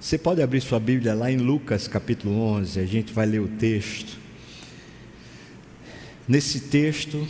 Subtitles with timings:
[0.00, 3.48] Você pode abrir sua Bíblia lá em Lucas capítulo 11, a gente vai ler o
[3.48, 4.16] texto.
[6.26, 7.28] Nesse texto,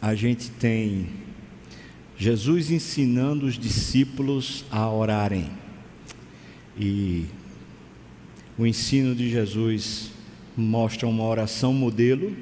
[0.00, 1.08] a gente tem
[2.16, 5.50] Jesus ensinando os discípulos a orarem.
[6.78, 7.24] E
[8.56, 10.12] o ensino de Jesus
[10.56, 12.32] mostra uma oração modelo,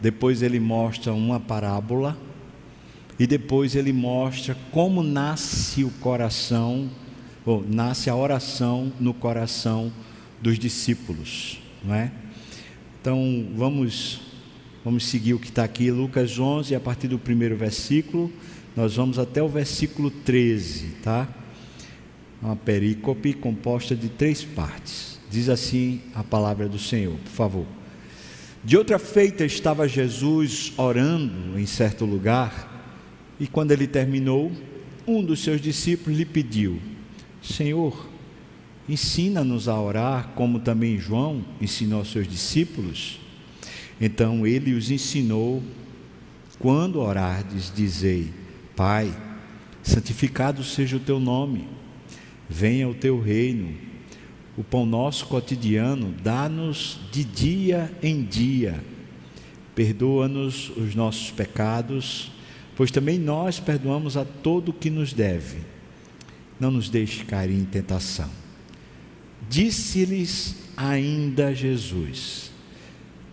[0.00, 2.16] depois ele mostra uma parábola,
[3.18, 6.88] e depois ele mostra como nasce o coração,
[7.44, 9.92] ou nasce a oração no coração
[10.40, 12.12] dos discípulos, não é?
[13.00, 14.20] Então vamos
[14.84, 18.32] vamos seguir o que está aqui, Lucas 11, a partir do primeiro versículo,
[18.74, 21.28] nós vamos até o versículo 13, tá?
[22.40, 25.18] Uma perícope composta de três partes.
[25.30, 27.66] Diz assim a palavra do Senhor, por favor.
[28.64, 32.96] De outra feita estava Jesus orando em certo lugar,
[33.38, 34.50] e quando ele terminou,
[35.06, 36.80] um dos seus discípulos lhe pediu:
[37.42, 38.08] Senhor,
[38.88, 43.20] ensina-nos a orar, como também João ensinou aos seus discípulos.
[44.00, 45.62] Então ele os ensinou:
[46.58, 48.32] quando orardes, dizei:
[48.76, 49.14] Pai,
[49.82, 51.66] santificado seja o teu nome,
[52.48, 53.88] venha o teu reino
[54.58, 58.82] o pão nosso cotidiano, dá-nos de dia em dia.
[59.72, 62.32] Perdoa-nos os nossos pecados,
[62.74, 65.58] pois também nós perdoamos a todo o que nos deve.
[66.58, 68.28] Não nos deixe cair em tentação.
[69.48, 72.50] Disse-lhes ainda Jesus: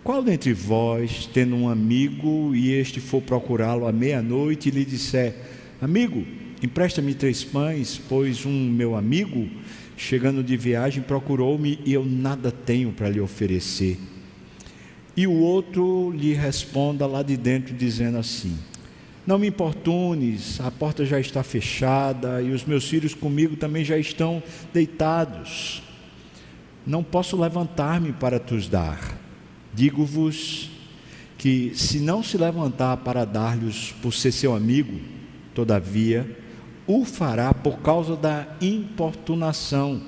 [0.04, 5.34] Qual dentre vós, tendo um amigo e este for procurá-lo à meia-noite e lhe disser:
[5.80, 6.24] Amigo,
[6.62, 9.48] empresta-me três pães, pois um meu amigo
[9.96, 13.98] chegando de viagem, procurou-me e eu nada tenho para lhe oferecer.
[15.16, 18.56] E o outro lhe responda lá de dentro, dizendo assim:
[19.26, 23.98] Não me importunes, a porta já está fechada e os meus filhos comigo também já
[23.98, 24.40] estão
[24.72, 25.82] deitados.
[26.86, 29.18] Não posso levantar-me para te dar.
[29.74, 30.70] Digo-vos
[31.36, 35.00] que, se não se levantar para dar-lhes por ser seu amigo,
[35.52, 36.38] todavia,
[36.86, 40.00] o fará por causa da importunação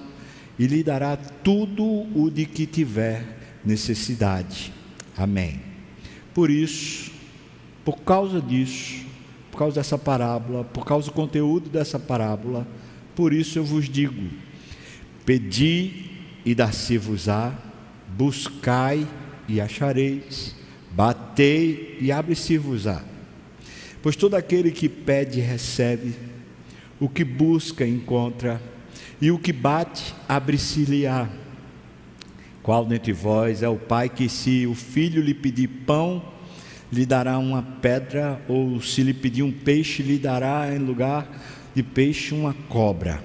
[0.57, 1.85] e lhe dará tudo
[2.17, 4.73] o de que tiver necessidade.
[5.17, 5.61] Amém.
[6.33, 7.11] Por isso,
[7.85, 9.08] por causa disso,
[9.59, 12.65] por causa dessa parábola, por causa do conteúdo dessa parábola,
[13.17, 14.29] por isso eu vos digo:
[15.27, 16.13] pedi
[16.45, 17.53] e dar-se-vos-á,
[18.17, 19.05] buscai
[19.49, 20.55] e achareis,
[20.93, 23.03] batei e abre-se-vos-á.
[24.01, 26.15] Pois todo aquele que pede recebe,
[27.01, 28.63] o que busca, encontra,
[29.21, 31.29] e o que bate, abre-se-lhe-á.
[32.63, 36.38] Qual dentre vós é o pai que, se o filho lhe pedir pão,
[36.93, 41.29] lhe dará uma pedra, ou se lhe pedir um peixe, lhe dará em lugar
[41.75, 43.23] de peixe uma cobra?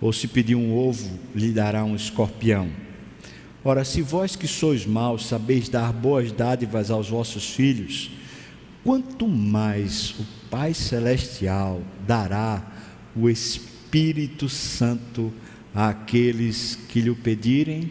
[0.00, 2.68] Ou se pedir um ovo, lhe dará um escorpião?
[3.64, 8.10] Ora, se vós que sois maus sabeis dar boas dádivas aos vossos filhos,
[8.82, 12.62] quanto mais o Pai Celestial dará
[13.16, 15.32] o Espírito Santo
[15.74, 17.90] àqueles que lhe pedirem.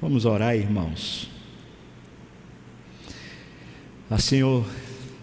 [0.00, 1.29] Vamos orar, irmãos.
[4.12, 4.66] Ah, Senhor,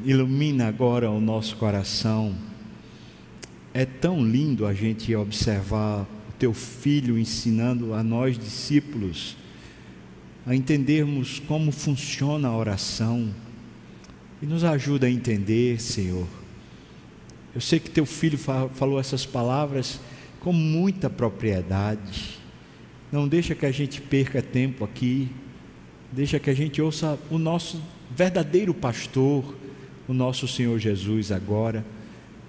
[0.05, 2.33] ilumina agora o nosso coração.
[3.73, 9.35] É tão lindo a gente observar o teu filho ensinando a nós discípulos
[10.45, 13.29] a entendermos como funciona a oração.
[14.41, 16.25] E nos ajuda a entender, Senhor,
[17.53, 19.99] eu sei que teu filho falou essas palavras
[20.39, 22.39] com muita propriedade.
[23.11, 25.27] Não deixa que a gente perca tempo aqui.
[26.09, 27.81] Deixa que a gente ouça o nosso
[28.15, 29.55] verdadeiro pastor,
[30.07, 31.85] o nosso Senhor Jesus agora.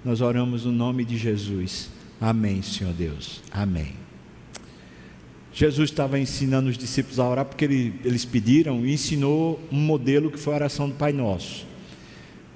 [0.04, 1.90] Nós oramos no nome de Jesus.
[2.20, 3.42] Amém, Senhor Deus.
[3.50, 3.94] Amém.
[5.52, 10.30] Jesus estava ensinando os discípulos a orar porque ele, eles pediram e ensinou um modelo
[10.30, 11.66] que foi a oração do Pai Nosso.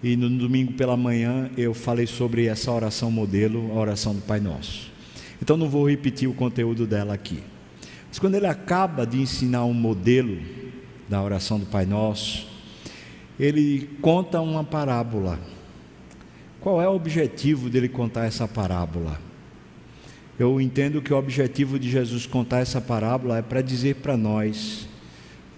[0.02, 4.38] E no domingo pela manhã eu falei sobre essa oração modelo, a oração do Pai
[4.38, 4.90] Nosso.
[5.40, 7.42] Então não vou repetir o conteúdo dela aqui.
[8.08, 10.38] Mas quando ele acaba de ensinar um modelo
[11.08, 12.51] da oração do Pai Nosso,
[13.38, 15.38] ele conta uma parábola.
[16.60, 19.20] Qual é o objetivo dele contar essa parábola?
[20.38, 24.88] Eu entendo que o objetivo de Jesus contar essa parábola é para dizer para nós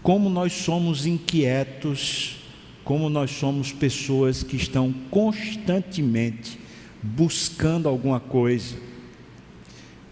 [0.03, 2.45] como nós somos inquietos
[2.85, 6.59] como nós somos pessoas que estão constantemente
[7.03, 8.77] buscando alguma coisa.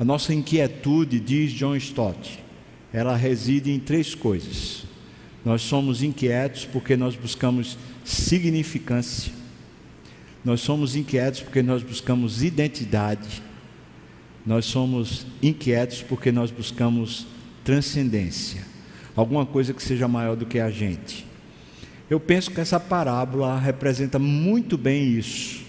[0.01, 2.39] A nossa inquietude, diz John Stott,
[2.93, 4.85] ela reside em três coisas.
[5.45, 9.33] Nós somos inquietos porque nós buscamos significância.
[10.45, 13.43] Nós somos inquietos porque nós buscamos identidade.
[14.45, 17.27] nós somos inquietos porque nós buscamos
[17.65, 18.63] transcendência,
[19.15, 21.25] alguma coisa que seja maior do que a gente.
[22.11, 25.63] Eu penso que essa parábola representa muito bem isso.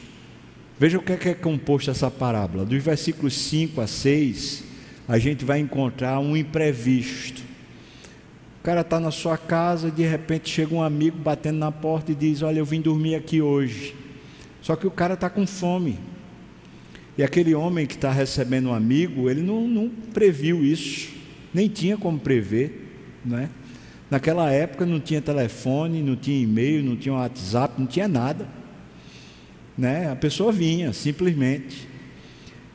[0.80, 2.66] Veja o que é, que é composto essa parábola.
[2.66, 4.64] Dos versículos 5 a 6,
[5.08, 7.44] a gente vai encontrar um imprevisto.
[8.63, 12.13] O cara está na sua casa e de repente chega um amigo batendo na porta
[12.13, 13.94] e diz: Olha, eu vim dormir aqui hoje.
[14.62, 16.00] Só que o cara está com fome.
[17.18, 21.10] E aquele homem que está recebendo um amigo, ele não, não previu isso,
[21.54, 22.89] nem tinha como prever,
[23.25, 23.50] não é?
[24.10, 28.48] Naquela época não tinha telefone, não tinha e-mail, não tinha WhatsApp, não tinha nada.
[29.77, 30.10] Né?
[30.10, 31.86] A pessoa vinha, simplesmente.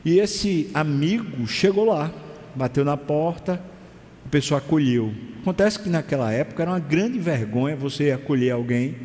[0.05, 2.13] E esse amigo chegou lá,
[2.55, 3.59] bateu na porta,
[4.29, 5.13] pessoa acolheu.
[5.41, 8.95] Acontece que naquela época era uma grande vergonha você acolher alguém.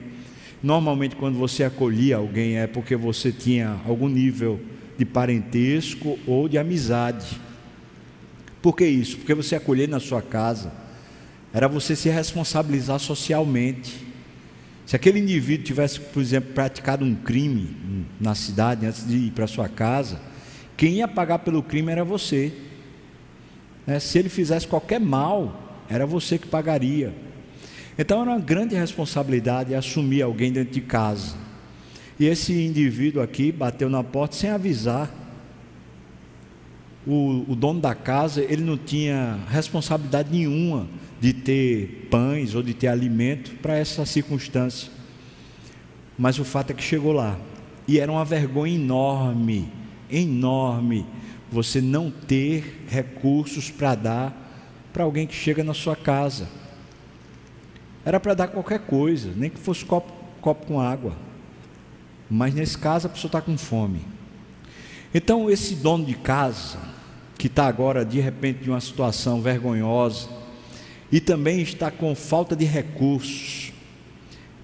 [0.62, 4.60] Normalmente, quando você acolhia alguém, é porque você tinha algum nível
[4.96, 7.40] de parentesco ou de amizade.
[8.62, 9.18] Por que isso?
[9.18, 10.72] Porque você acolher na sua casa
[11.52, 14.04] era você se responsabilizar socialmente.
[14.84, 17.76] Se aquele indivíduo tivesse, por exemplo, praticado um crime
[18.20, 20.20] na cidade antes de ir para sua casa,
[20.76, 22.52] quem ia pagar pelo crime era você.
[23.86, 23.98] Né?
[23.98, 27.14] Se ele fizesse qualquer mal, era você que pagaria.
[27.98, 31.36] Então era uma grande responsabilidade assumir alguém dentro de casa.
[32.18, 35.12] E esse indivíduo aqui bateu na porta sem avisar.
[37.06, 40.88] O, o, dono da casa, ele não tinha responsabilidade nenhuma
[41.20, 44.90] de ter pães ou de ter alimento para essa circunstância.
[46.16, 47.38] Mas o fato é que chegou lá.
[47.86, 49.68] E era uma vergonha enorme,
[50.10, 51.04] enorme,
[51.54, 54.44] você não ter recursos para dar
[54.92, 56.48] para alguém que chega na sua casa.
[58.04, 61.16] Era para dar qualquer coisa, nem que fosse copo, copo com água.
[62.28, 64.02] Mas nesse caso a pessoa está com fome.
[65.14, 66.78] Então esse dono de casa,
[67.38, 70.28] que está agora de repente em uma situação vergonhosa,
[71.10, 73.72] e também está com falta de recursos,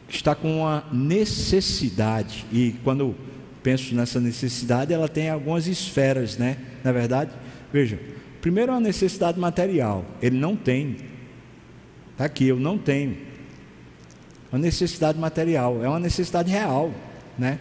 [0.09, 3.15] está com uma necessidade, e quando
[3.62, 6.57] penso nessa necessidade, ela tem algumas esferas, né?
[6.83, 7.31] Na verdade,
[7.73, 7.99] veja,
[8.41, 10.97] primeiro é uma necessidade material, ele não tem,
[12.12, 13.17] está aqui, eu não tenho,
[14.53, 16.93] uma necessidade material, é uma necessidade real.
[17.39, 17.59] Né?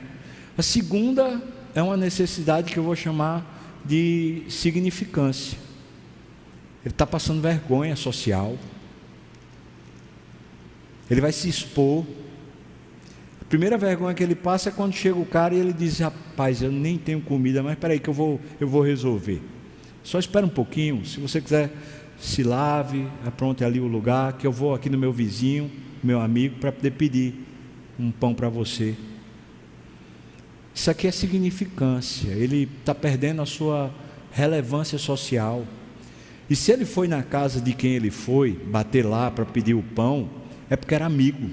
[0.57, 1.41] A segunda
[1.75, 5.57] é uma necessidade que eu vou chamar de significância.
[6.83, 8.57] Ele está passando vergonha social.
[11.09, 12.05] Ele vai se expor.
[13.49, 16.71] Primeira vergonha que ele passa é quando chega o cara e ele diz: Rapaz, eu
[16.71, 19.41] nem tenho comida, mas peraí que eu vou, eu vou resolver.
[20.03, 21.03] Só espera um pouquinho.
[21.03, 21.71] Se você quiser,
[22.19, 25.69] se lave, apronte ali o lugar, que eu vou aqui no meu vizinho,
[26.03, 27.33] meu amigo, para poder pedir
[27.97, 28.95] um pão para você.
[30.73, 33.91] Isso aqui é significância, ele está perdendo a sua
[34.31, 35.65] relevância social.
[36.49, 39.83] E se ele foi na casa de quem ele foi, bater lá para pedir o
[39.83, 40.29] pão,
[40.69, 41.49] é porque era amigo.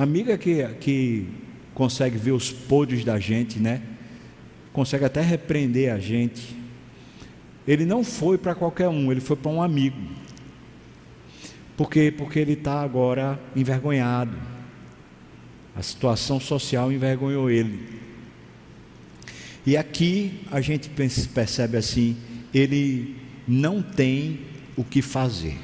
[0.00, 1.28] Amigo é que, que
[1.74, 3.82] consegue ver os podres da gente, né?
[4.72, 6.56] Consegue até repreender a gente.
[7.66, 10.00] Ele não foi para qualquer um, ele foi para um amigo.
[11.76, 12.12] Por quê?
[12.16, 14.36] Porque ele está agora envergonhado
[15.78, 18.00] a situação social envergonhou ele.
[19.64, 22.16] E aqui a gente percebe assim:
[22.52, 24.40] ele não tem
[24.76, 25.56] o que fazer.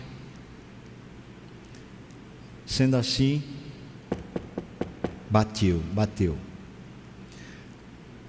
[2.64, 3.42] Sendo assim,
[5.34, 6.38] bateu, bateu.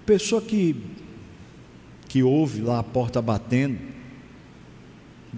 [0.08, 0.76] Pessoa que
[2.08, 3.78] que ouve lá a porta batendo,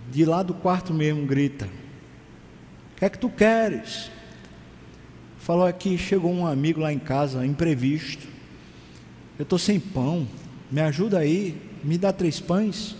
[0.09, 4.09] de lá do quarto mesmo grita: O que é que tu queres?
[5.39, 8.27] falou que chegou um amigo lá em casa, imprevisto.
[9.37, 10.25] Eu estou sem pão,
[10.71, 12.95] me ajuda aí, me dá três pães,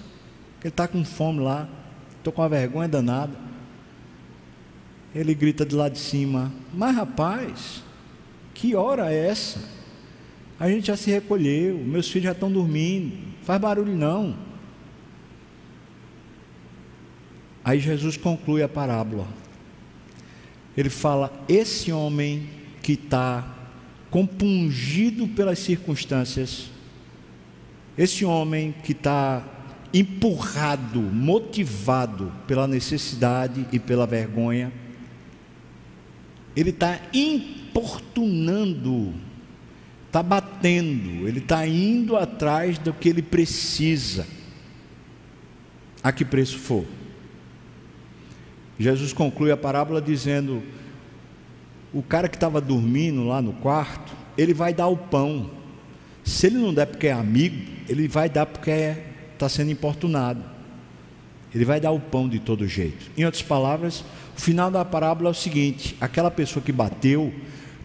[0.61, 1.69] ele está com fome lá,
[2.17, 3.33] estou com uma vergonha danada.
[5.15, 7.86] Ele grita de lá de cima: Mas rapaz,
[8.59, 9.59] que hora é essa?
[10.59, 14.35] A gente já se recolheu, meus filhos já estão dormindo, faz barulho não.
[17.63, 19.27] Aí Jesus conclui a parábola
[20.77, 22.47] ele fala: esse homem
[22.83, 23.55] que está
[24.11, 26.69] compungido pelas circunstâncias,
[27.97, 29.43] esse homem que está
[29.91, 34.71] empurrado, motivado pela necessidade e pela vergonha,
[36.55, 36.99] ele está
[37.77, 39.13] importunando,
[40.07, 44.25] está batendo, ele está indo atrás do que ele precisa,
[46.01, 46.85] a que preço for.
[48.79, 50.63] Jesus conclui a parábola dizendo:
[51.93, 55.49] o cara que estava dormindo lá no quarto, ele vai dar o pão.
[56.23, 57.55] Se ele não der porque é amigo,
[57.87, 58.95] ele vai dar porque
[59.33, 60.43] está sendo importunado.
[61.55, 63.09] Ele vai dar o pão de todo jeito.
[63.17, 64.03] Em outras palavras,
[64.37, 67.33] o final da parábola é o seguinte: aquela pessoa que bateu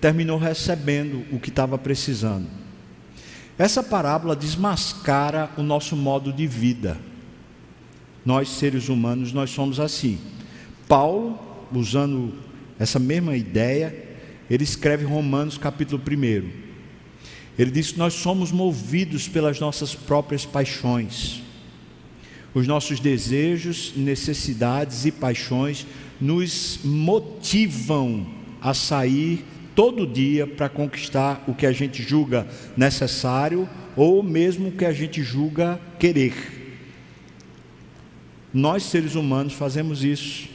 [0.03, 2.49] terminou recebendo o que estava precisando.
[3.57, 6.99] Essa parábola desmascara o nosso modo de vida.
[8.25, 10.19] Nós, seres humanos, nós somos assim.
[10.89, 11.39] Paulo,
[11.73, 12.35] usando
[12.81, 13.95] essa mesma ideia,
[14.51, 16.51] ele escreve Romanos capítulo 1.
[17.57, 21.41] Ele diz que nós somos movidos pelas nossas próprias paixões.
[22.53, 25.87] Os nossos desejos, necessidades e paixões
[26.21, 28.27] nos motivam
[28.61, 34.73] a sair todo dia para conquistar o que a gente julga necessário ou mesmo o
[34.73, 36.35] que a gente julga querer.
[38.53, 40.49] Nós seres humanos fazemos isso.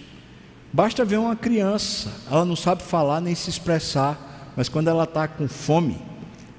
[0.71, 5.27] Basta ver uma criança, ela não sabe falar nem se expressar, mas quando ela está
[5.27, 5.97] com fome,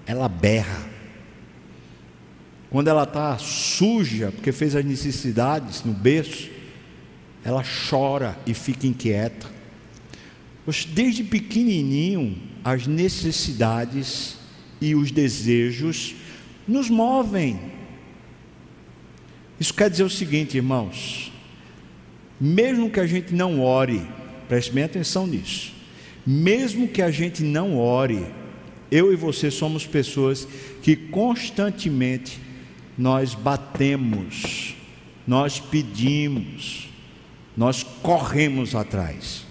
[0.06, 0.88] ela berra.
[2.70, 6.50] Quando ela está suja, porque fez as necessidades no berço,
[7.44, 9.57] ela chora e fica inquieta.
[10.88, 14.36] Desde pequenininho, as necessidades
[14.80, 16.14] e os desejos
[16.66, 17.58] nos movem.
[19.58, 21.32] Isso quer dizer o seguinte, irmãos:
[22.38, 24.06] mesmo que a gente não ore,
[24.46, 25.72] preste bem atenção nisso,
[26.26, 28.26] mesmo que a gente não ore,
[28.90, 30.46] eu e você somos pessoas
[30.82, 32.38] que constantemente
[32.96, 34.74] nós batemos,
[35.26, 36.88] nós pedimos,
[37.56, 39.47] nós corremos atrás.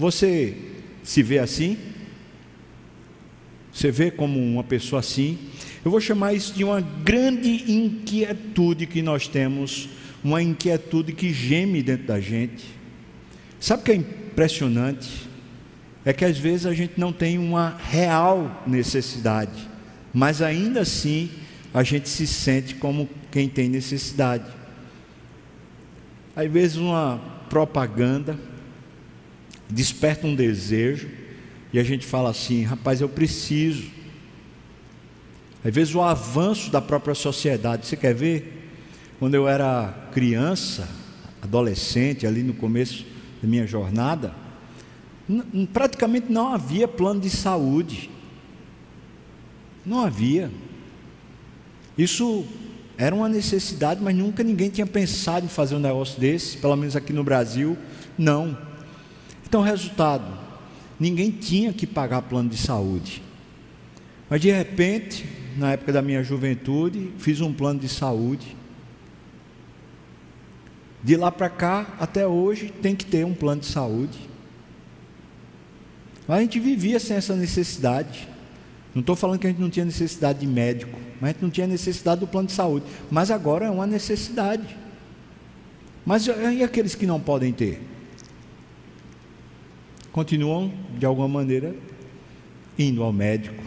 [0.00, 0.56] Você
[1.02, 1.76] se vê assim?
[3.70, 5.38] Você vê como uma pessoa assim?
[5.84, 9.90] Eu vou chamar isso de uma grande inquietude que nós temos,
[10.24, 12.64] uma inquietude que geme dentro da gente.
[13.60, 15.28] Sabe o que é impressionante?
[16.02, 19.68] É que às vezes a gente não tem uma real necessidade,
[20.14, 21.28] mas ainda assim
[21.74, 24.50] a gente se sente como quem tem necessidade.
[26.34, 28.48] Às vezes uma propaganda
[29.72, 31.08] desperta um desejo
[31.72, 33.84] e a gente fala assim: rapaz, eu preciso.
[35.64, 38.72] Às vezes o avanço da própria sociedade, você quer ver?
[39.18, 40.88] Quando eu era criança,
[41.42, 43.04] adolescente, ali no começo
[43.42, 44.34] da minha jornada,
[45.72, 48.10] praticamente não havia plano de saúde.
[49.84, 50.50] Não havia.
[51.96, 52.46] Isso
[52.96, 56.96] era uma necessidade, mas nunca ninguém tinha pensado em fazer um negócio desse, pelo menos
[56.96, 57.76] aqui no Brasil,
[58.16, 58.56] não.
[59.50, 60.24] Então, resultado:
[60.98, 63.20] ninguém tinha que pagar plano de saúde.
[64.28, 65.26] Mas de repente,
[65.56, 68.56] na época da minha juventude, fiz um plano de saúde.
[71.02, 74.20] De lá para cá, até hoje, tem que ter um plano de saúde.
[76.28, 78.28] Mas a gente vivia sem essa necessidade.
[78.94, 81.50] Não estou falando que a gente não tinha necessidade de médico, mas a gente não
[81.50, 82.86] tinha necessidade do plano de saúde.
[83.10, 84.76] Mas agora é uma necessidade.
[86.06, 87.89] Mas e aqueles que não podem ter?
[90.12, 91.74] Continuam, de alguma maneira,
[92.78, 93.62] indo ao médico.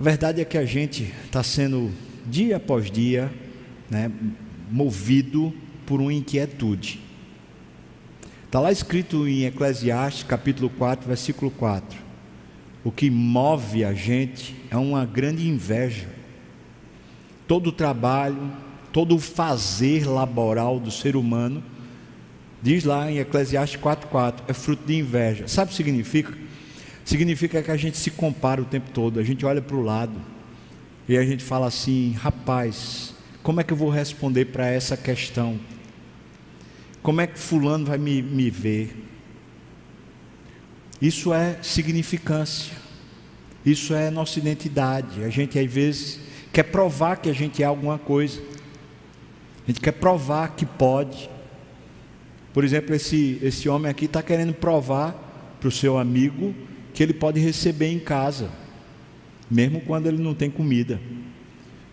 [0.00, 1.90] A verdade é que a gente está sendo,
[2.26, 3.32] dia após dia,
[3.90, 4.10] né,
[4.70, 5.52] movido
[5.84, 7.00] por uma inquietude.
[8.46, 11.98] Está lá escrito em Eclesiastes, capítulo 4, versículo 4.
[12.84, 16.08] O que move a gente é uma grande inveja.
[17.46, 18.52] Todo o trabalho,
[18.92, 21.62] todo o fazer laboral do ser humano
[22.62, 25.46] Diz lá em Eclesiastes 4,4, é fruto de inveja.
[25.46, 26.36] Sabe o que significa?
[27.04, 30.14] Significa que a gente se compara o tempo todo, a gente olha para o lado
[31.08, 35.58] e a gente fala assim: rapaz, como é que eu vou responder para essa questão?
[37.02, 39.06] Como é que Fulano vai me, me ver?
[41.00, 42.74] Isso é significância,
[43.64, 45.22] isso é nossa identidade.
[45.22, 46.20] A gente às vezes
[46.52, 48.38] quer provar que a gente é alguma coisa,
[49.64, 51.30] a gente quer provar que pode.
[52.52, 56.54] Por exemplo, esse, esse homem aqui está querendo provar para o seu amigo
[56.92, 58.50] que ele pode receber em casa,
[59.50, 61.00] mesmo quando ele não tem comida.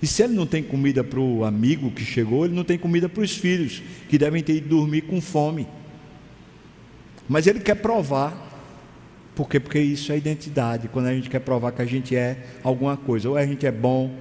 [0.02, 3.10] E se ele não tem comida para o amigo que chegou, ele não tem comida
[3.10, 5.68] para os filhos, que devem ter ido dormir com fome.
[7.28, 8.44] Mas ele quer provar.
[9.34, 9.60] Por quê?
[9.60, 10.88] Porque isso é identidade.
[10.88, 13.72] Quando a gente quer provar que a gente é alguma coisa, ou a gente é
[13.72, 14.16] bom,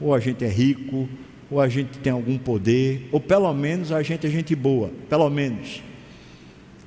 [0.00, 1.08] ou a gente é rico,
[1.52, 5.28] ou a gente tem algum poder, ou pelo menos a gente é gente boa, pelo
[5.28, 5.82] menos.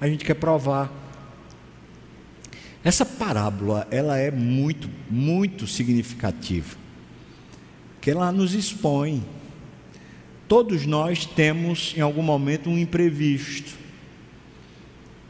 [0.01, 0.91] A gente quer provar.
[2.83, 6.75] Essa parábola, ela é muito, muito significativa.
[8.01, 9.23] Que ela nos expõe.
[10.47, 13.71] Todos nós temos em algum momento um imprevisto.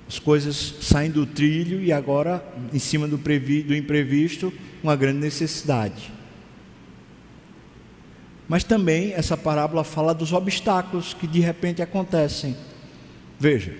[0.07, 2.41] As coisas saem do trilho e agora,
[2.73, 6.11] em cima do, previ, do imprevisto, uma grande necessidade.
[8.47, 12.55] Mas também essa parábola fala dos obstáculos que de repente acontecem.
[13.39, 13.75] Veja,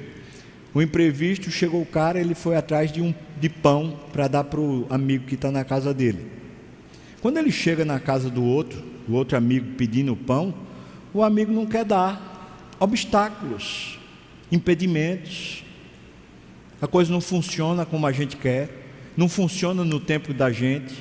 [0.74, 4.60] o imprevisto chegou o cara, ele foi atrás de um de pão para dar para
[4.60, 6.32] o amigo que está na casa dele.
[7.22, 10.54] Quando ele chega na casa do outro, do outro amigo pedindo pão,
[11.14, 12.34] o amigo não quer dar.
[12.80, 13.98] Obstáculos,
[14.52, 15.64] impedimentos.
[16.82, 18.70] A coisa não funciona como a gente quer,
[19.16, 20.94] não funciona no tempo da gente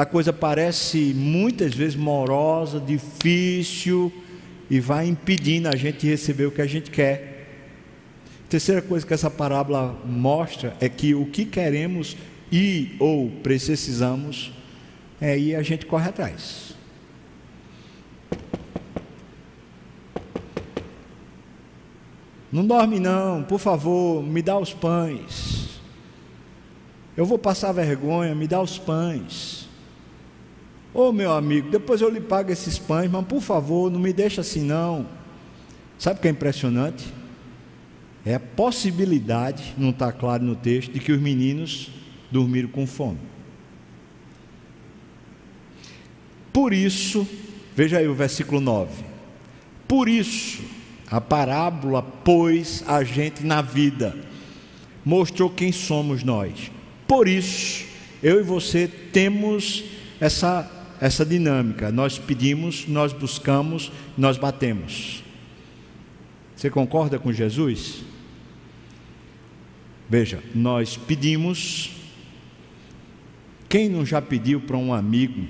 [0.00, 4.10] a coisa parece muitas vezes morosa, difícil
[4.70, 7.46] e vai impedindo a gente de receber o que a gente quer.
[8.48, 12.16] Terceira coisa que essa parábola mostra é que o que queremos
[12.50, 14.52] e ou precisamos
[15.20, 16.74] é aí a gente corre atrás.
[22.50, 25.78] Não dorme não, por favor, me dá os pães.
[27.14, 29.59] Eu vou passar vergonha, me dá os pães.
[30.92, 34.12] Ô oh, meu amigo, depois eu lhe pago esses pães, mas por favor, não me
[34.12, 35.06] deixa assim não.
[35.98, 37.12] Sabe o que é impressionante?
[38.24, 41.90] É a possibilidade, não está claro no texto, de que os meninos
[42.30, 43.18] dormiram com fome.
[46.52, 47.26] Por isso,
[47.76, 49.04] veja aí o versículo 9.
[49.86, 50.62] Por isso,
[51.08, 54.16] a parábola pôs a gente na vida,
[55.04, 56.72] mostrou quem somos nós.
[57.06, 57.84] Por isso,
[58.22, 59.84] eu e você temos
[60.20, 61.90] essa essa dinâmica.
[61.90, 65.24] Nós pedimos, nós buscamos, nós batemos.
[66.54, 68.02] Você concorda com Jesus?
[70.08, 71.92] Veja, nós pedimos.
[73.68, 75.42] Quem não já pediu para um amigo?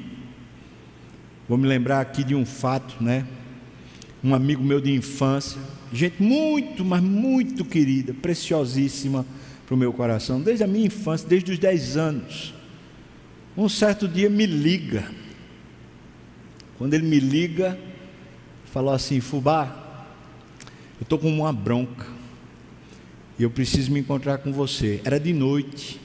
[1.49, 3.27] Vou me lembrar aqui de um fato, né?
[4.23, 9.25] Um amigo meu de infância, gente muito, mas muito querida, preciosíssima
[9.67, 12.55] para o meu coração, desde a minha infância, desde os 10 anos.
[13.57, 15.11] Um certo dia me liga
[16.81, 17.79] quando ele me liga,
[18.73, 19.67] falou assim: Fubá,
[20.99, 22.07] eu estou com uma bronca
[23.39, 24.99] e eu preciso me encontrar com você.
[25.05, 26.01] Era de noite,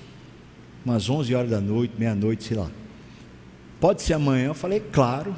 [0.84, 2.70] umas 11 horas da noite, meia-noite, sei lá.
[3.80, 4.48] Pode ser amanhã?
[4.48, 5.34] Eu falei: Claro.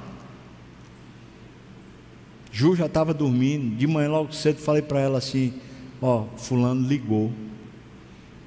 [2.51, 3.75] Ju já estava dormindo.
[3.75, 5.53] De manhã, logo cedo, falei para ela assim:
[6.01, 7.31] Ó, Fulano ligou.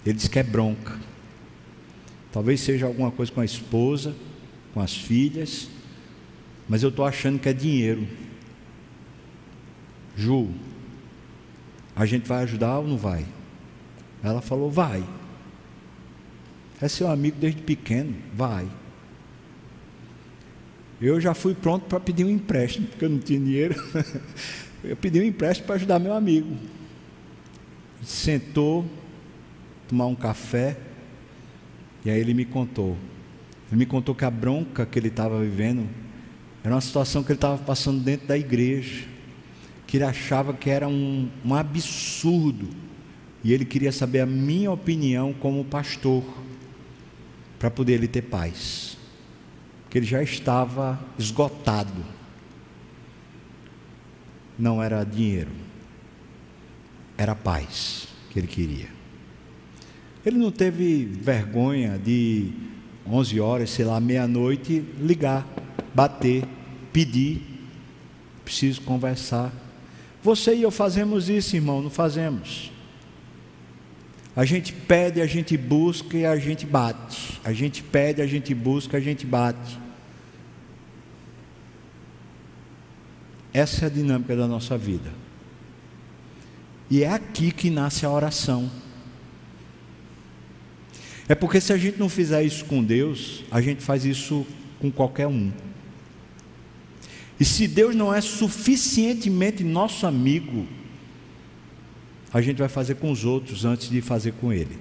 [0.05, 0.99] Ele disse que é bronca.
[2.33, 4.13] Talvez seja alguma coisa com a esposa,
[4.75, 5.69] com as filhas
[6.71, 8.07] mas eu estou achando que é dinheiro.
[10.17, 10.51] Ju,
[11.97, 13.27] a gente vai ajudar ou não vai?
[14.23, 15.05] Ela falou: vai.
[16.81, 18.69] É seu amigo desde pequeno, vai.
[21.01, 23.75] Eu já fui pronto para pedir um empréstimo, porque eu não tinha dinheiro.
[24.85, 26.57] eu pedi um empréstimo para ajudar meu amigo.
[28.01, 28.87] Sentou,
[29.89, 30.79] tomar um café,
[32.05, 32.97] e aí ele me contou.
[33.73, 35.89] Ele me contou que a bronca que ele estava vivendo
[36.63, 39.07] era uma situação que ele estava passando dentro da igreja,
[39.87, 42.69] que ele achava que era um, um absurdo,
[43.43, 46.23] e ele queria saber a minha opinião como pastor,
[47.59, 48.97] para poder ele ter paz,
[49.83, 52.05] porque ele já estava esgotado,
[54.59, 55.51] não era dinheiro,
[57.17, 58.89] era paz que ele queria.
[60.25, 62.53] Ele não teve vergonha de
[63.07, 65.47] 11 horas, sei lá, meia-noite, ligar
[65.95, 66.45] bater,
[66.93, 67.43] pedir,
[68.45, 69.53] preciso conversar.
[70.23, 72.71] Você e eu fazemos isso, irmão, não fazemos.
[74.35, 77.41] A gente pede, a gente busca e a gente bate.
[77.45, 79.79] A gente pede, a gente busca, a gente bate.
[83.53, 85.11] Essa é a dinâmica da nossa vida.
[86.89, 88.71] E é aqui que nasce a oração.
[91.29, 94.47] É porque se a gente não fizer isso com Deus, a gente faz isso
[94.81, 95.53] com qualquer um.
[97.41, 100.67] E se Deus não é suficientemente nosso amigo,
[102.31, 104.79] a gente vai fazer com os outros antes de fazer com Ele.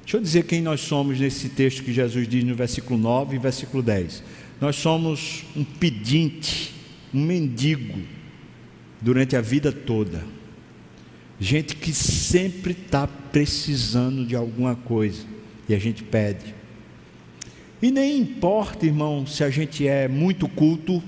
[0.00, 3.38] Deixa eu dizer quem nós somos nesse texto que Jesus diz no versículo 9 e
[3.38, 4.22] versículo 10.
[4.58, 6.74] Nós somos um pedinte,
[7.12, 7.98] um mendigo,
[9.02, 10.24] durante a vida toda.
[11.38, 15.24] Gente que sempre está precisando de alguma coisa
[15.68, 16.57] e a gente pede.
[17.80, 21.02] E nem importa, irmão, se a gente é muito culto,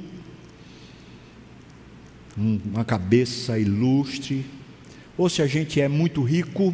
[2.37, 4.47] uma cabeça ilustre,
[5.19, 6.73] ou se a gente é muito rico,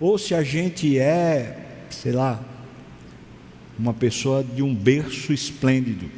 [0.00, 2.42] ou se a gente é, sei lá,
[3.78, 6.10] uma pessoa de um berço esplêndido.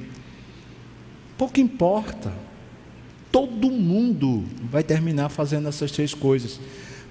[1.37, 2.33] Pouco importa.
[3.31, 6.59] todo mundo vai terminar fazendo essas três coisas.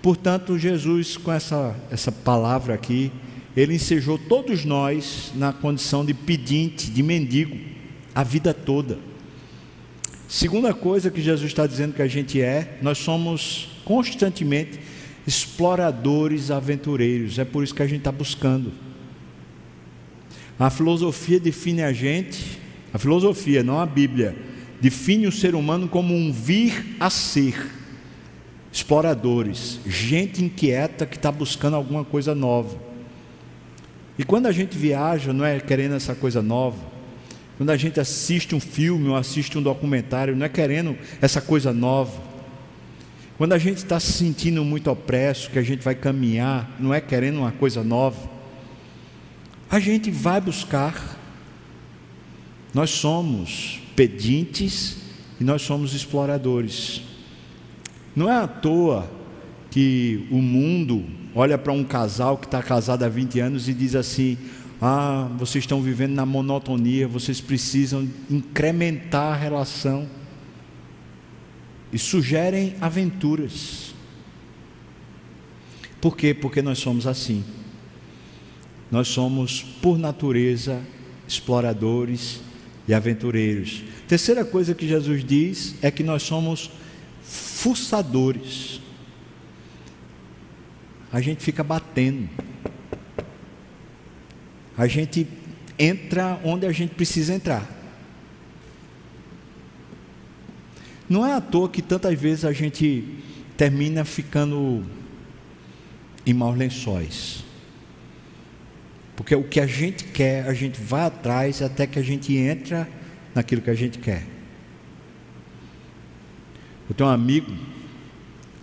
[0.01, 3.11] Portanto, Jesus, com essa, essa palavra aqui,
[3.55, 7.57] ele ensejou todos nós na condição de pedinte, de mendigo,
[8.13, 8.99] a vida toda.
[10.27, 14.79] Segunda coisa que Jesus está dizendo que a gente é, nós somos constantemente
[15.25, 17.39] exploradores, aventureiros.
[17.39, 18.71] É por isso que a gente está buscando.
[20.57, 22.59] A filosofia define a gente,
[22.93, 24.35] a filosofia, não a Bíblia,
[24.81, 27.71] define o ser humano como um vir a ser.
[28.71, 32.77] Exploradores, gente inquieta que está buscando alguma coisa nova.
[34.17, 36.77] E quando a gente viaja, não é querendo essa coisa nova.
[37.57, 41.73] Quando a gente assiste um filme ou assiste um documentário, não é querendo essa coisa
[41.73, 42.21] nova.
[43.37, 47.01] Quando a gente está se sentindo muito opresso, que a gente vai caminhar, não é
[47.01, 48.29] querendo uma coisa nova.
[49.69, 51.19] A gente vai buscar.
[52.73, 54.97] Nós somos pedintes
[55.39, 57.01] e nós somos exploradores.
[58.15, 59.09] Não é à toa
[59.75, 61.03] que o mundo
[61.35, 64.37] olha para um casal que está casado há 20 anos e diz assim:
[64.81, 70.07] Ah, vocês estão vivendo na monotonia, vocês precisam incrementar a relação.
[71.91, 73.93] E sugerem aventuras.
[75.99, 76.33] Por quê?
[76.33, 77.43] Porque nós somos assim.
[78.89, 80.81] Nós somos, por natureza,
[81.27, 82.39] exploradores
[82.87, 83.83] e aventureiros.
[84.07, 86.71] Terceira coisa que Jesus diz é que nós somos
[87.21, 88.84] fuçadores.
[91.15, 92.27] A gente fica batendo.
[94.77, 95.25] A gente
[95.79, 97.65] entra onde a gente precisa entrar.
[101.07, 103.17] Não é à toa que tantas vezes a gente
[103.55, 104.83] termina ficando
[106.25, 107.45] em maus lençóis.
[109.15, 112.89] Porque o que a gente quer, a gente vai atrás até que a gente entra
[113.33, 114.27] naquilo que a gente quer.
[116.89, 117.55] Eu tenho um amigo,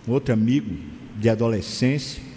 [0.07, 0.77] outro amigo
[1.17, 2.32] de adolescência.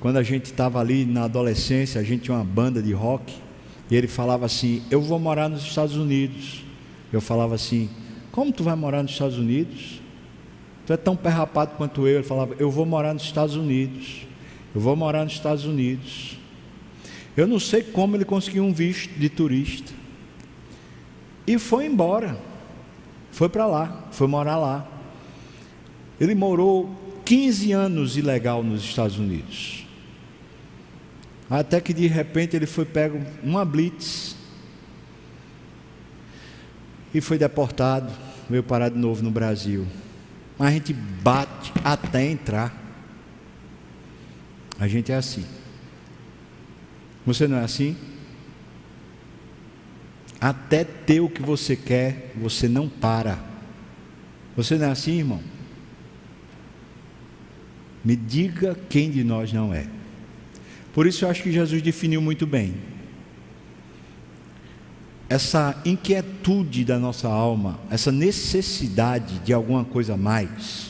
[0.00, 3.34] Quando a gente estava ali na adolescência, a gente tinha uma banda de rock
[3.90, 6.62] e ele falava assim: Eu vou morar nos Estados Unidos.
[7.12, 7.90] Eu falava assim:
[8.30, 10.00] Como tu vai morar nos Estados Unidos?
[10.86, 12.16] Tu é tão perrapado quanto eu.
[12.16, 14.26] Ele falava: Eu vou morar nos Estados Unidos.
[14.74, 16.38] Eu vou morar nos Estados Unidos.
[17.36, 19.92] Eu não sei como ele conseguiu um visto de turista.
[21.46, 22.38] E foi embora.
[23.30, 24.86] Foi para lá, foi morar lá.
[26.20, 26.90] Ele morou
[27.24, 29.77] 15 anos ilegal nos Estados Unidos.
[31.50, 34.36] Até que de repente ele foi pego uma blitz
[37.14, 38.12] e foi deportado,
[38.50, 39.86] veio parar de novo no Brasil.
[40.58, 42.76] Mas a gente bate até entrar.
[44.78, 45.44] A gente é assim.
[47.24, 47.96] Você não é assim?
[50.40, 53.38] Até ter o que você quer, você não para.
[54.56, 55.40] Você não é assim, irmão?
[58.04, 59.97] Me diga quem de nós não é.
[60.98, 62.74] Por isso eu acho que Jesus definiu muito bem.
[65.28, 70.88] Essa inquietude da nossa alma, essa necessidade de alguma coisa a mais,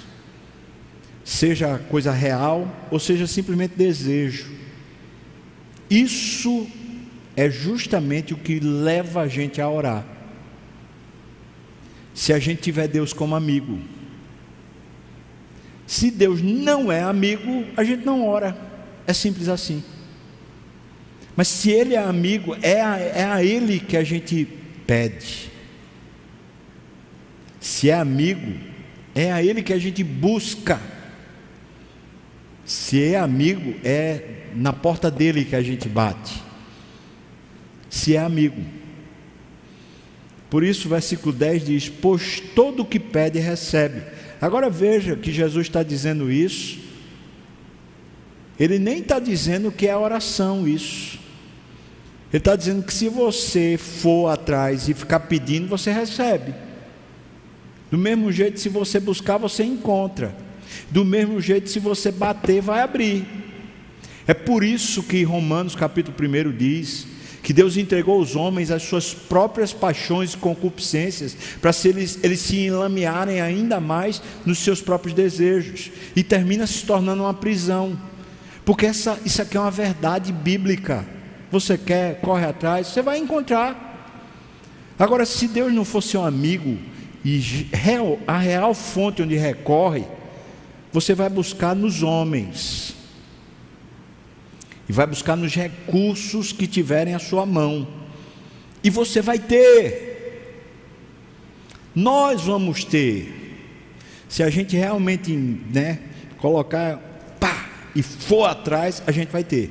[1.23, 4.51] seja coisa real ou seja simplesmente desejo.
[5.91, 6.67] Isso
[7.37, 10.07] é justamente o que leva a gente a orar.
[12.15, 13.79] Se a gente tiver Deus como amigo.
[15.87, 18.57] Se Deus não é amigo, a gente não ora.
[19.07, 19.85] É simples assim.
[21.39, 24.45] Mas se Ele é amigo, é a, é a Ele que a gente
[24.85, 25.49] pede.
[27.61, 28.53] Se é amigo,
[29.15, 30.81] é a Ele que a gente busca.
[32.65, 36.49] Se é amigo, é na porta dele que a gente bate
[37.89, 38.63] se é amigo.
[40.51, 44.03] Por isso, o versículo 10 diz: Pois todo o que pede, recebe.
[44.41, 46.79] Agora veja que Jesus está dizendo isso.
[48.59, 51.18] Ele nem está dizendo que é oração isso.
[52.31, 56.55] Ele está dizendo que se você for atrás e ficar pedindo, você recebe.
[57.91, 60.37] Do mesmo jeito, se você buscar, você encontra.
[60.91, 63.27] Do mesmo jeito, se você bater, vai abrir.
[64.27, 67.07] É por isso que Romanos capítulo 1 diz
[67.43, 72.59] que Deus entregou aos homens as suas próprias paixões e concupiscências, para eles, eles se
[72.67, 77.99] enlamearem ainda mais nos seus próprios desejos, e termina se tornando uma prisão,
[78.67, 81.07] porque essa, isso aqui é uma verdade bíblica.
[81.51, 83.87] Você quer, corre atrás, você vai encontrar.
[84.99, 86.79] Agora, se Deus não fosse um amigo,
[87.25, 87.39] e
[87.73, 90.05] real, a real fonte onde recorre,
[90.93, 92.95] você vai buscar nos homens
[94.89, 97.87] e vai buscar nos recursos que tiverem à sua mão.
[98.83, 100.07] E você vai ter.
[101.95, 103.35] nós vamos ter,
[104.29, 106.01] se a gente realmente né,
[106.39, 106.97] colocar
[107.41, 109.71] pá, e for atrás, a gente vai ter.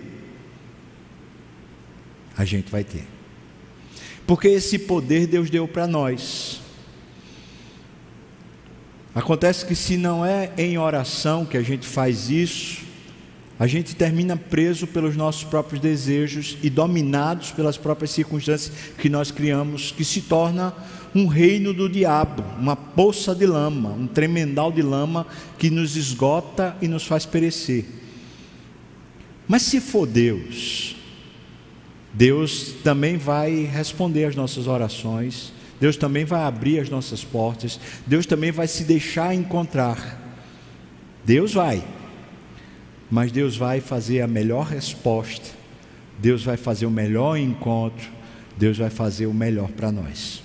[2.37, 3.07] A gente vai ter.
[4.25, 6.61] Porque esse poder Deus deu para nós.
[9.15, 12.85] Acontece que se não é em oração que a gente faz isso,
[13.57, 19.31] a gente termina preso pelos nossos próprios desejos e dominados pelas próprias circunstâncias que nós
[19.31, 20.75] criamos, que se torna
[21.15, 25.25] um reino do diabo, uma poça de lama, um tremendal de lama
[25.57, 27.85] que nos esgota e nos faz perecer.
[29.47, 30.96] Mas se for Deus,
[32.17, 38.25] Deus também vai responder às nossas orações Deus também vai abrir as nossas portas, Deus
[38.25, 40.23] também vai se deixar encontrar.
[41.23, 41.83] Deus vai,
[43.11, 45.49] mas Deus vai fazer a melhor resposta,
[46.17, 48.09] Deus vai fazer o melhor encontro,
[48.57, 50.41] Deus vai fazer o melhor para nós.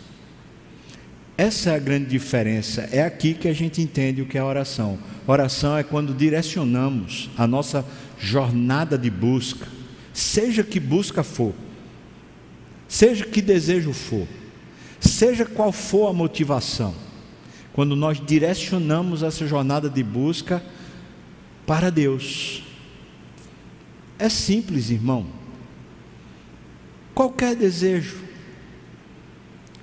[1.38, 4.98] Essa é a grande diferença, é aqui que a gente entende o que é oração.
[5.26, 7.86] Oração é quando direcionamos a nossa
[8.18, 9.66] jornada de busca,
[10.12, 11.54] seja que busca for,
[12.88, 14.26] seja que desejo for
[15.02, 16.94] Seja qual for a motivação,
[17.72, 20.62] quando nós direcionamos essa jornada de busca
[21.66, 22.62] para Deus.
[24.16, 25.26] É simples, irmão.
[27.12, 28.22] Qualquer desejo,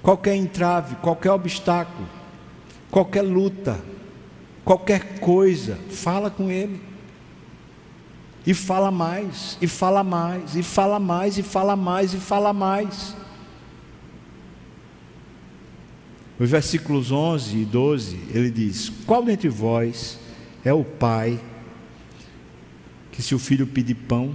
[0.01, 2.07] qualquer entrave, qualquer obstáculo,
[2.89, 3.77] qualquer luta,
[4.63, 6.79] qualquer coisa, fala com Ele.
[8.45, 13.15] E fala mais, e fala mais, e fala mais, e fala mais, e fala mais.
[16.39, 20.17] Nos versículos 11 e 12, ele diz: Qual dentre vós
[20.63, 21.39] é o pai
[23.11, 24.33] que, se o filho pedir pão,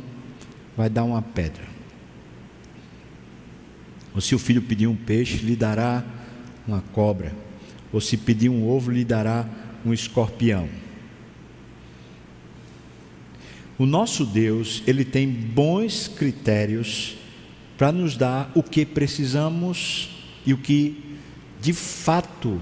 [0.77, 1.65] vai dar uma pedra?
[4.15, 6.05] Ou se o filho pedir um peixe, lhe dará
[6.69, 7.35] uma cobra?
[7.91, 9.47] Ou se pedir um ovo, lhe dará
[9.85, 10.69] um escorpião?
[13.79, 17.17] O nosso Deus, ele tem bons critérios
[17.77, 20.11] para nos dar o que precisamos
[20.47, 21.17] e o que
[21.61, 22.61] de fato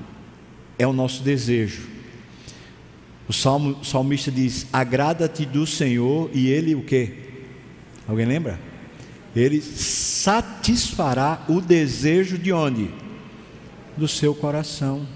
[0.78, 1.82] é o nosso desejo.
[3.28, 7.14] O salmo, salmista diz: Agrada-te do Senhor e Ele o que?
[8.08, 8.58] Alguém lembra?
[9.34, 12.90] Ele satisfará o desejo de onde?
[13.96, 15.06] Do seu coração.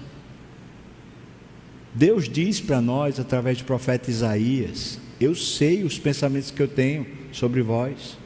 [1.93, 7.05] Deus diz para nós, através do profeta Isaías: Eu sei os pensamentos que eu tenho
[7.31, 8.17] sobre vós,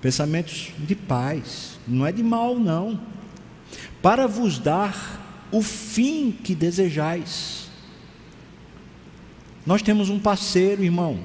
[0.00, 3.14] pensamentos de paz, não é de mal, não
[4.04, 7.70] para vos dar o fim que desejais.
[9.64, 11.18] Nós temos um parceiro, irmão.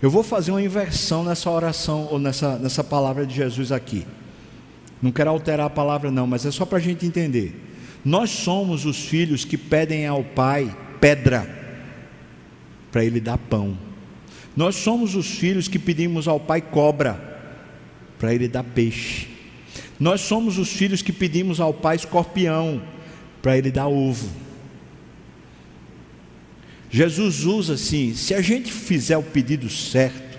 [0.00, 4.06] Eu vou fazer uma inversão nessa oração ou nessa, nessa palavra de Jesus aqui.
[5.02, 7.60] Não quero alterar a palavra, não, mas é só para a gente entender.
[8.02, 11.46] Nós somos os filhos que pedem ao Pai pedra
[12.90, 13.76] para Ele dar pão.
[14.56, 17.20] Nós somos os filhos que pedimos ao Pai cobra
[18.18, 19.26] para ele dar peixe.
[20.00, 22.80] Nós somos os filhos que pedimos ao pai escorpião
[23.42, 24.30] para ele dar ovo.
[26.90, 30.38] Jesus usa assim: se a gente fizer o pedido certo,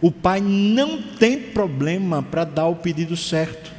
[0.00, 3.75] o pai não tem problema para dar o pedido certo.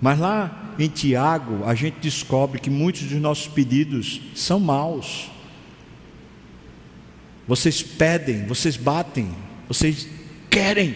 [0.00, 5.30] Mas lá em Tiago, a gente descobre que muitos dos nossos pedidos são maus.
[7.48, 9.28] Vocês pedem, vocês batem,
[9.68, 10.08] vocês
[10.50, 10.94] querem,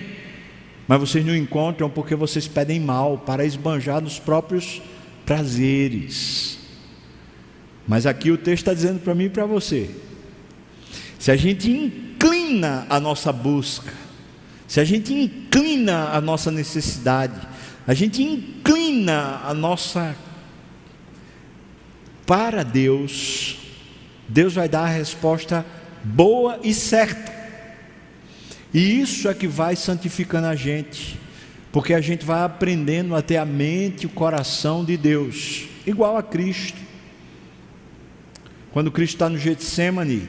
[0.86, 4.82] mas vocês não encontram porque vocês pedem mal para esbanjar nos próprios
[5.24, 6.58] prazeres.
[7.86, 9.90] Mas aqui o texto está dizendo para mim e para você:
[11.18, 13.92] se a gente inclina a nossa busca,
[14.66, 17.40] se a gente inclina a nossa necessidade,
[17.90, 20.14] a gente inclina a nossa
[22.24, 23.58] para Deus,
[24.28, 25.66] Deus vai dar a resposta
[26.04, 27.34] boa e certa.
[28.72, 31.18] E isso é que vai santificando a gente,
[31.72, 36.16] porque a gente vai aprendendo a ter a mente e o coração de Deus, igual
[36.16, 36.78] a Cristo.
[38.70, 40.28] Quando Cristo está no Getsemane,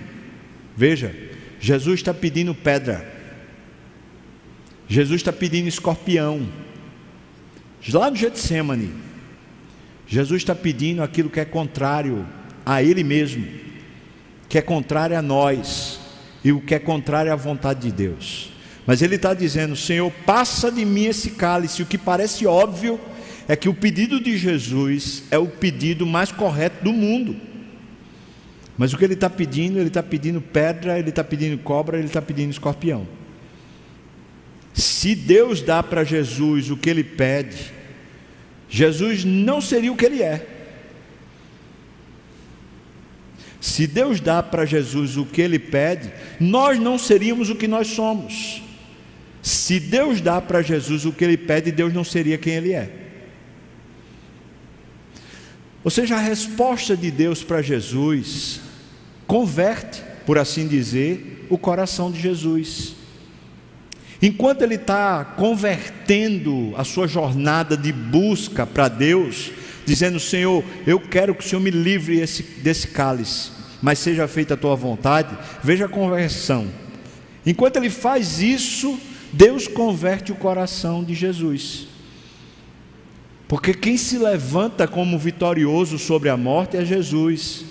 [0.75, 1.15] veja,
[1.59, 3.07] Jesus está pedindo pedra,
[4.87, 6.49] Jesus está pedindo escorpião,
[7.89, 8.93] lá no Getsemane,
[10.07, 12.27] Jesus está pedindo aquilo que é contrário
[12.65, 13.47] a Ele mesmo,
[14.47, 15.99] que é contrário a nós,
[16.43, 18.51] e o que é contrário à vontade de Deus.
[18.85, 21.81] Mas ele está dizendo: Senhor, passa de mim esse cálice.
[21.81, 22.99] O que parece óbvio
[23.47, 27.35] é que o pedido de Jesus é o pedido mais correto do mundo.
[28.77, 29.77] Mas o que ele está pedindo?
[29.77, 33.07] Ele está pedindo pedra, ele está pedindo cobra, ele está pedindo escorpião.
[34.73, 37.71] Se Deus dá para Jesus o que ele pede,
[38.69, 40.45] Jesus não seria o que ele é.
[43.59, 47.87] Se Deus dá para Jesus o que ele pede, nós não seríamos o que nós
[47.87, 48.63] somos.
[49.41, 52.89] Se Deus dá para Jesus o que ele pede, Deus não seria quem ele é.
[55.83, 58.61] Ou seja, a resposta de Deus para Jesus
[59.27, 63.00] converte, por assim dizer, o coração de Jesus.
[64.21, 69.51] Enquanto ele está convertendo a sua jornada de busca para Deus,
[69.85, 74.53] dizendo: Senhor, eu quero que o Senhor me livre esse, desse cálice, mas seja feita
[74.53, 76.67] a tua vontade, veja a conversão.
[77.43, 78.99] Enquanto ele faz isso,
[79.33, 81.87] Deus converte o coração de Jesus.
[83.47, 87.65] Porque quem se levanta como vitorioso sobre a morte é Jesus.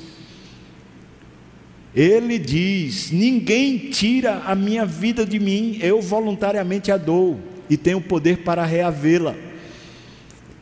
[1.95, 8.01] Ele diz: Ninguém tira a minha vida de mim, eu voluntariamente a dou e tenho
[8.01, 9.35] poder para reavê-la.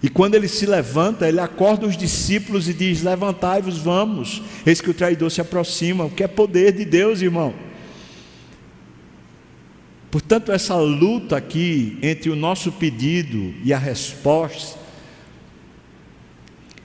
[0.03, 4.43] E quando ele se levanta, ele acorda os discípulos e diz: Levantai-vos, vamos.
[4.65, 7.55] Eis que o traidor se aproxima, o que é poder de Deus, irmão.
[10.11, 14.79] Portanto, essa luta aqui entre o nosso pedido e a resposta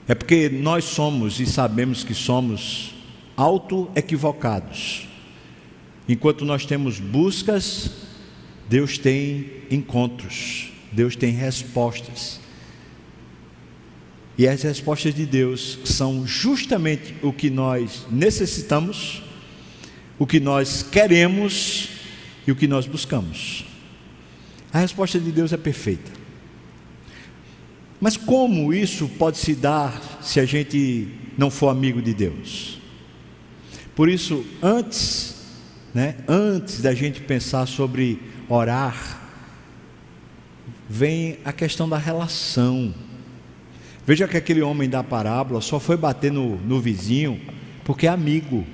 [0.06, 2.93] é porque nós somos e sabemos que somos
[3.36, 5.08] auto-equivocados.
[6.08, 7.90] Enquanto nós temos buscas,
[8.68, 12.40] Deus tem encontros, Deus tem respostas.
[14.36, 19.22] E as respostas de Deus são justamente o que nós necessitamos,
[20.18, 21.88] o que nós queremos
[22.46, 23.64] e o que nós buscamos.
[24.72, 26.10] A resposta de Deus é perfeita.
[28.00, 32.83] Mas como isso pode se dar se a gente não for amigo de Deus?
[33.94, 35.36] Por isso, antes,
[35.94, 39.22] né, antes da gente pensar sobre orar,
[40.88, 42.94] vem a questão da relação.
[44.06, 47.40] Veja que aquele homem da parábola só foi bater no, no vizinho
[47.84, 48.66] porque é amigo.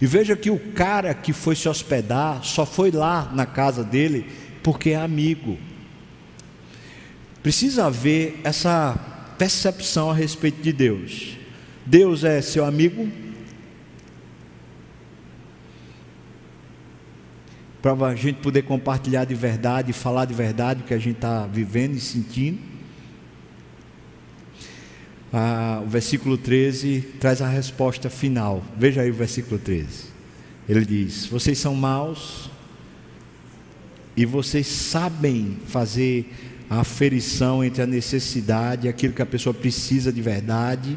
[0.00, 4.26] E veja que o cara que foi se hospedar só foi lá na casa dele
[4.62, 5.58] porque é amigo.
[7.42, 8.96] Precisa haver essa
[9.36, 11.36] percepção a respeito de Deus.
[11.84, 13.08] Deus é seu amigo?
[17.82, 21.46] Para a gente poder compartilhar de verdade, falar de verdade o que a gente está
[21.48, 22.60] vivendo e sentindo.
[25.32, 28.62] Ah, o versículo 13 traz a resposta final.
[28.78, 30.04] Veja aí o versículo 13.
[30.68, 32.48] Ele diz: Vocês são maus
[34.16, 36.32] e vocês sabem fazer
[36.70, 40.96] a aferição entre a necessidade e aquilo que a pessoa precisa de verdade,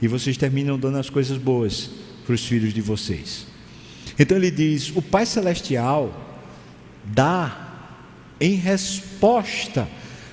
[0.00, 1.90] e vocês terminam dando as coisas boas
[2.24, 3.51] para os filhos de vocês.
[4.18, 6.14] Então ele diz: o Pai Celestial
[7.04, 7.70] dá
[8.40, 9.88] em resposta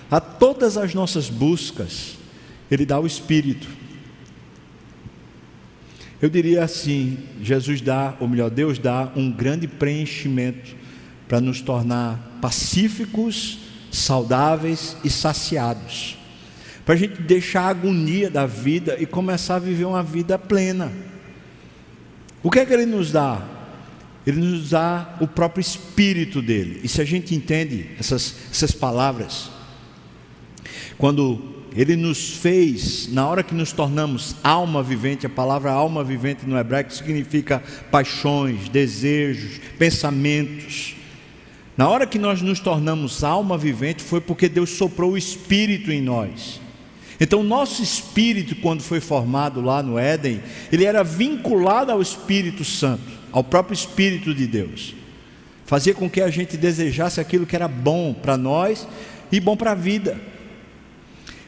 [0.10, 2.18] a todas as nossas buscas,
[2.70, 3.68] Ele dá o Espírito.
[6.22, 10.76] Eu diria assim: Jesus dá, ou melhor, Deus dá um grande preenchimento
[11.28, 13.60] para nos tornar pacíficos
[13.92, 16.18] saudáveis e saciados.
[16.86, 20.92] Para a gente deixar a agonia da vida e começar a viver uma vida plena.
[22.42, 23.59] O que é que ele nos dá?
[24.30, 26.82] Ele nos dá o próprio Espírito dele.
[26.84, 29.50] E se a gente entende essas, essas palavras,
[31.00, 31.42] quando
[31.76, 36.58] ele nos fez, na hora que nos tornamos alma vivente, a palavra alma vivente no
[36.58, 40.96] hebraico significa paixões, desejos, pensamentos.
[41.76, 46.02] Na hora que nós nos tornamos alma vivente, foi porque Deus soprou o espírito em
[46.02, 46.62] nós.
[47.20, 50.40] Então, nosso espírito, quando foi formado lá no Éden,
[50.72, 54.96] ele era vinculado ao Espírito Santo, ao próprio Espírito de Deus.
[55.66, 58.88] Fazia com que a gente desejasse aquilo que era bom para nós
[59.32, 60.20] e bom para a vida.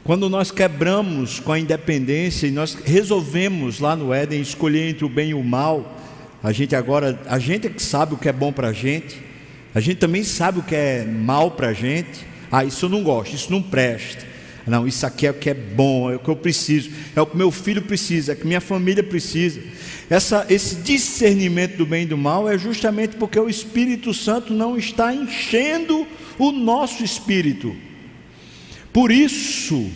[0.04, 5.10] Quando nós quebramos com a independência e nós resolvemos lá no Éden escolher entre o
[5.10, 5.98] bem e o mal,
[6.44, 9.22] a gente agora, a gente é que sabe o que é bom para a gente,
[9.74, 12.26] a gente também sabe o que é mal para a gente.
[12.52, 14.26] Ah, isso eu não gosto, isso não presta.
[14.72, 17.26] Não, isso aqui é o que é bom, é o que eu preciso, é o
[17.26, 19.60] que meu filho precisa, é o que minha família precisa.
[20.10, 24.78] Essa, esse discernimento do bem e do mal é justamente porque o Espírito Santo não
[24.78, 26.08] está enchendo
[26.40, 27.76] o nosso espírito.
[28.94, 29.92] Por isso,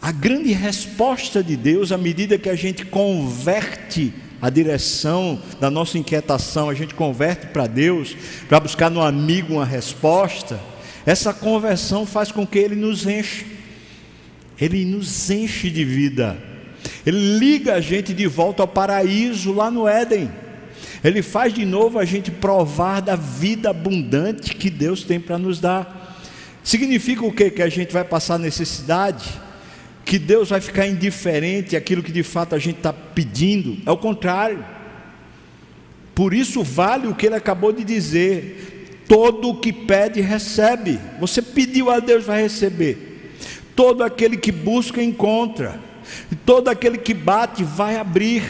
[0.00, 5.98] a grande resposta de Deus, à medida que a gente converte a direção da nossa
[5.98, 8.16] inquietação, a gente converte para Deus,
[8.48, 10.58] para buscar no amigo uma resposta,
[11.06, 13.46] essa conversão faz com que Ele nos enche,
[14.60, 16.36] Ele nos enche de vida,
[17.04, 20.30] Ele liga a gente de volta ao paraíso lá no Éden,
[21.02, 25.60] Ele faz de novo a gente provar da vida abundante que Deus tem para nos
[25.60, 26.02] dar.
[26.62, 27.50] Significa o quê?
[27.50, 29.28] Que a gente vai passar necessidade?
[30.02, 33.78] Que Deus vai ficar indiferente àquilo que de fato a gente está pedindo?
[33.84, 34.64] É o contrário.
[36.14, 38.73] Por isso vale o que ele acabou de dizer:
[39.08, 40.98] todo o que pede, recebe.
[41.20, 43.32] Você pediu a Deus, vai receber.
[43.74, 45.80] Todo aquele que busca, encontra.
[46.44, 48.42] Todo aquele que bate, vai abrir.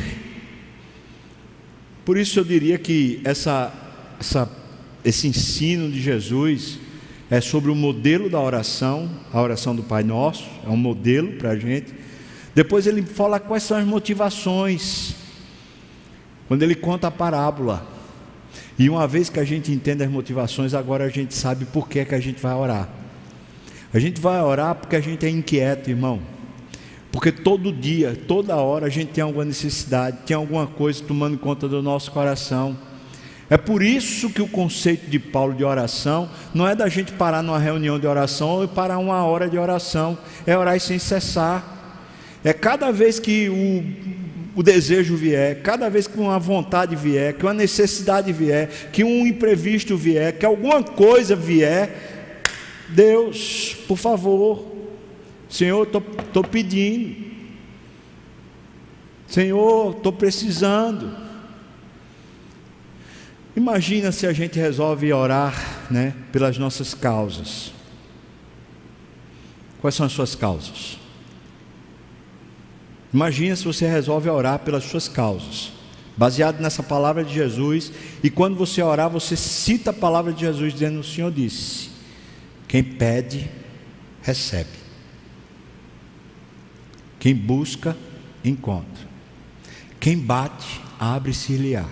[2.05, 3.73] Por isso eu diria que essa,
[4.21, 4.51] essa,
[5.05, 6.79] esse ensino de Jesus
[7.31, 11.51] é sobre o modelo da oração, a oração do Pai Nosso, é um modelo para
[11.51, 11.95] a gente.
[12.55, 15.15] Depois ele fala quais são as motivações
[16.47, 17.94] quando ele conta a parábola.
[18.79, 22.01] E uma vez que a gente entende as motivações, agora a gente sabe por que,
[22.01, 22.89] é que a gente vai orar.
[23.93, 26.21] A gente vai orar porque a gente é inquieto, irmão.
[27.13, 31.69] Porque todo dia, toda hora a gente tem alguma necessidade, tem alguma coisa tomando conta
[31.69, 32.77] do nosso coração.
[33.49, 37.41] É por isso que o conceito de Paulo de oração não é da gente parar
[37.41, 41.63] numa reunião de oração ou parar uma hora de oração, é orar sem cessar.
[42.43, 44.14] É cada vez que o
[44.55, 49.27] o desejo vier, cada vez que uma vontade vier, que uma necessidade vier, que um
[49.27, 52.43] imprevisto vier, que alguma coisa vier,
[52.89, 54.65] Deus, por favor,
[55.49, 57.25] Senhor, estou pedindo,
[59.27, 61.17] Senhor, estou precisando.
[63.57, 67.73] Imagina se a gente resolve orar né, pelas nossas causas.
[69.81, 70.99] Quais são as suas causas?
[73.15, 75.71] Imagina se você resolve orar pelas suas causas,
[76.17, 77.93] baseado nessa palavra de Jesus,
[78.25, 81.91] e quando você orar, você cita a palavra de Jesus dizendo: O Senhor disse:
[82.67, 83.49] Quem pede,
[84.21, 84.85] recebe.
[87.21, 87.97] Quem busca,
[88.45, 89.07] encontra.
[90.01, 91.87] Quem bate, abre-se-lhe-á.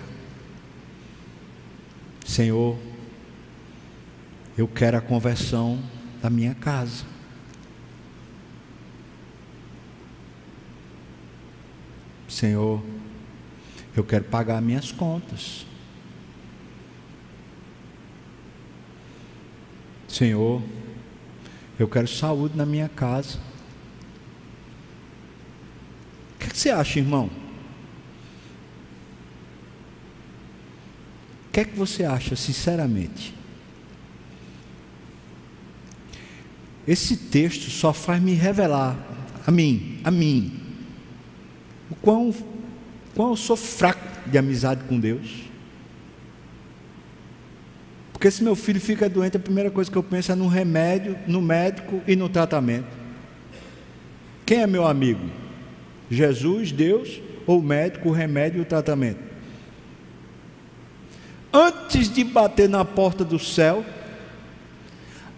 [2.25, 2.77] Senhor,
[4.57, 5.79] eu quero a conversão
[6.21, 7.12] da minha casa.
[12.33, 12.83] Senhor,
[13.95, 15.67] eu quero pagar minhas contas.
[20.07, 20.63] Senhor,
[21.77, 23.37] eu quero saúde na minha casa.
[26.33, 27.29] O que você acha, irmão?
[31.47, 33.35] O que é que você acha, sinceramente?
[36.87, 38.97] Esse texto só faz me revelar,
[39.45, 40.62] a mim, a mim,
[41.93, 42.33] o quão,
[43.15, 45.43] quão eu sou fraco de amizade com Deus.
[48.11, 51.15] Porque se meu filho fica doente, a primeira coisa que eu penso é no remédio,
[51.27, 52.87] no médico e no tratamento.
[54.45, 55.29] Quem é meu amigo?
[56.09, 59.19] Jesus, Deus ou o médico, o remédio e o tratamento?
[61.51, 63.85] Antes de bater na porta do céu,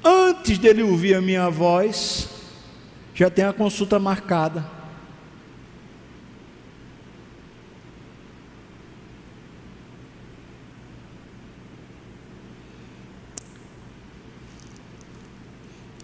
[0.03, 2.29] antes dele ouvir a minha voz,
[3.13, 4.74] já tem a consulta marcada.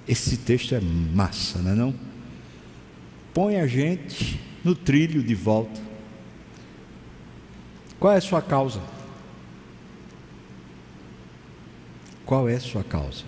[0.07, 1.95] Esse texto é massa, não é não?
[3.33, 5.79] Põe a gente no trilho de volta.
[7.99, 8.81] Qual é a sua causa?
[12.25, 13.23] Qual é a sua causa?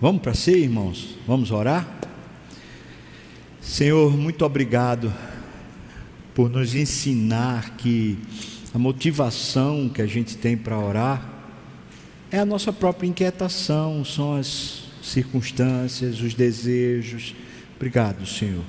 [0.00, 1.16] Vamos para si, irmãos?
[1.26, 1.88] Vamos orar?
[3.60, 5.12] Senhor, muito obrigado
[6.34, 8.18] por nos ensinar que
[8.74, 11.33] a motivação que a gente tem para orar
[12.34, 17.32] é a nossa própria inquietação, são as circunstâncias, os desejos.
[17.76, 18.64] Obrigado, Senhor.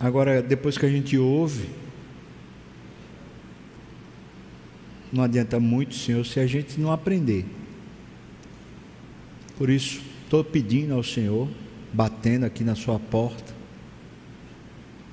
[0.00, 1.68] Agora, depois que a gente ouve,
[5.12, 7.46] não adianta muito, Senhor, se a gente não aprender.
[9.56, 11.48] Por isso, estou pedindo ao Senhor,
[11.92, 13.54] batendo aqui na Sua porta.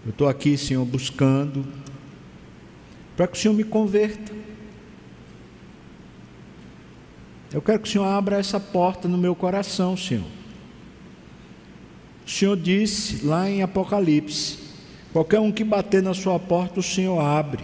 [0.04, 1.64] Eu estou aqui, Senhor, buscando
[3.16, 4.39] para que o Senhor me converta.
[7.52, 10.26] Eu quero que o Senhor abra essa porta no meu coração, Senhor.
[12.26, 14.60] O Senhor disse lá em Apocalipse:
[15.12, 17.64] qualquer um que bater na sua porta, o Senhor abre.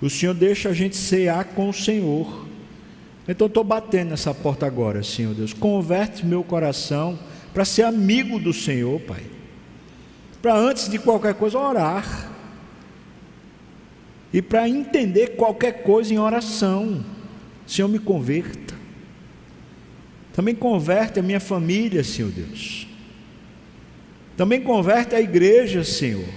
[0.00, 2.46] O Senhor deixa a gente cear com o Senhor.
[3.26, 5.52] Então estou batendo nessa porta agora, Senhor Deus.
[5.52, 7.18] Converte meu coração
[7.52, 9.24] para ser amigo do Senhor, Pai.
[10.42, 12.30] Para antes de qualquer coisa orar
[14.32, 17.02] e para entender qualquer coisa em oração.
[17.66, 18.73] Senhor, me converta.
[20.34, 22.88] Também converte a minha família, Senhor Deus.
[24.36, 26.28] Também converte a igreja, Senhor.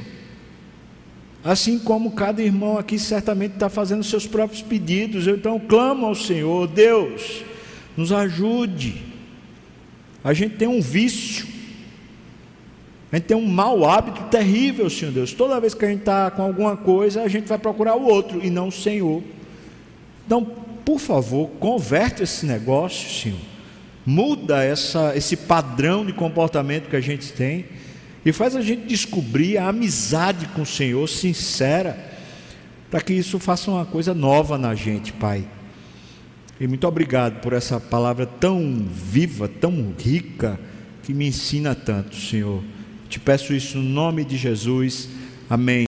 [1.43, 6.13] Assim como cada irmão aqui certamente está fazendo seus próprios pedidos, eu então clamo ao
[6.13, 7.43] Senhor, Deus,
[7.95, 9.01] nos ajude.
[10.23, 11.47] A gente tem um vício,
[13.11, 15.33] a gente tem um mau hábito terrível, Senhor Deus.
[15.33, 18.45] Toda vez que a gente está com alguma coisa, a gente vai procurar o outro
[18.45, 19.23] e não o Senhor.
[20.25, 20.45] Então,
[20.85, 23.56] por favor, converte esse negócio, Senhor.
[24.09, 27.65] Muda essa, esse padrão de comportamento que a gente tem
[28.25, 31.97] e faz a gente descobrir a amizade com o Senhor sincera,
[32.89, 35.45] para que isso faça uma coisa nova na gente, Pai.
[36.57, 40.57] E muito obrigado por essa palavra tão viva, tão rica,
[41.03, 42.63] que me ensina tanto, Senhor.
[43.09, 45.09] Te peço isso no nome de Jesus.
[45.49, 45.85] Amém.